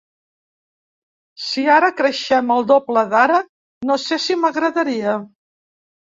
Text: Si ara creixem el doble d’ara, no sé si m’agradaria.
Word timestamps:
Si 1.47 1.65
ara 1.73 1.91
creixem 1.99 2.49
el 2.55 2.65
doble 2.71 3.03
d’ara, 3.11 3.41
no 3.89 3.97
sé 4.05 4.19
si 4.23 4.39
m’agradaria. 4.45 5.13